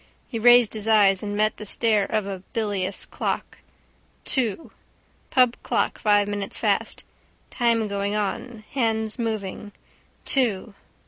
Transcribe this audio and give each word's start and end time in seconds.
He 0.27 0.39
raised 0.39 0.73
his 0.73 0.87
eyes 0.87 1.21
and 1.21 1.37
met 1.37 1.57
the 1.57 1.63
stare 1.67 2.05
of 2.05 2.25
a 2.25 2.39
bilious 2.53 3.05
clock. 3.05 3.59
Two. 4.25 4.71
Pub 5.29 5.55
clock 5.61 5.99
five 5.99 6.27
minutes 6.27 6.57
fast. 6.57 7.03
Time 7.51 7.87
going 7.87 8.15
on. 8.15 8.63
Hands 8.71 9.19
moving. 9.19 9.73
Two. 10.25 10.73